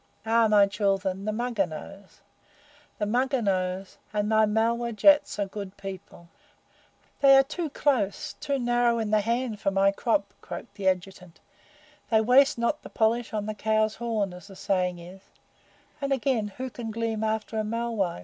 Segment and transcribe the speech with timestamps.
[0.25, 0.47] Aha!
[0.47, 2.21] my children, the Mugger knows
[2.97, 6.27] the Mugger knows and my Malwah Jats are a good people!"
[7.19, 11.39] "They are too close too narrow in the hand for my crop," croaked the Adjutant.
[12.09, 15.21] "They waste not the polish on the cow's horn, as the saying is;
[16.01, 18.19] and, again, who can glean after a Malwai?"